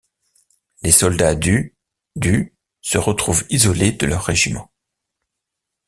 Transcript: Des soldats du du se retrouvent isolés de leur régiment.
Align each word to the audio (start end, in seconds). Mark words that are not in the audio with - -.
Des 0.81 0.91
soldats 0.91 1.35
du 1.35 1.75
du 2.15 2.55
se 2.81 2.97
retrouvent 2.97 3.45
isolés 3.51 3.91
de 3.91 4.07
leur 4.07 4.23
régiment. 4.23 4.71